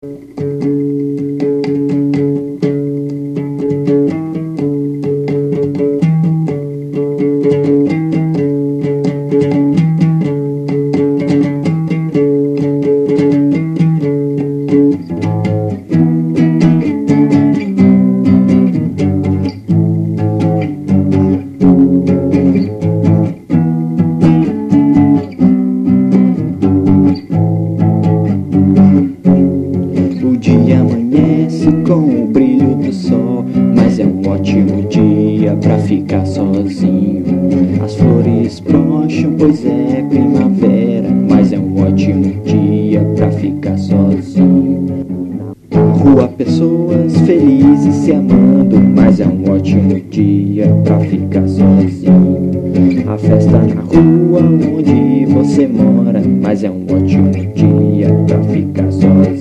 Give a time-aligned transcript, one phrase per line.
[0.00, 0.67] O
[31.66, 33.44] com o brilho do sol,
[33.74, 37.24] mas é um ótimo dia pra ficar sozinho.
[37.82, 44.86] As flores brocham, pois é primavera, mas é um ótimo dia pra ficar sozinho.
[45.72, 52.50] Rua, pessoas felizes se amando, mas é um ótimo dia pra ficar sozinho.
[53.06, 59.37] A festa na rua onde você mora, mas é um ótimo dia pra ficar sozinho.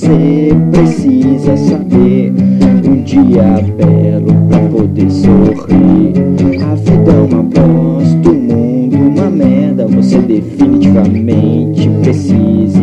[0.00, 2.32] Você precisa saber
[2.88, 6.14] Um dia belo pra poder sorrir.
[6.62, 9.86] A vida é uma bosta, o mundo uma merda.
[9.88, 12.79] Você definitivamente precisa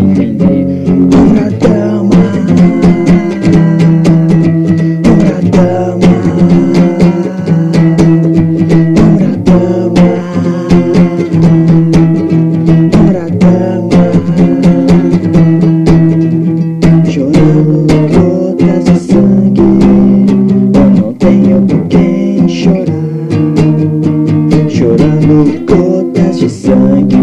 [25.37, 27.15] Gotas de sangue.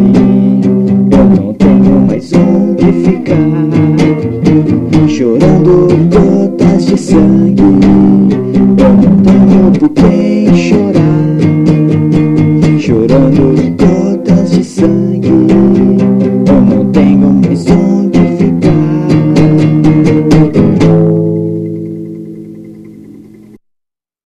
[1.10, 3.34] Eu não tenho mais onde ficar,
[5.08, 7.44] chorando gotas de sangue.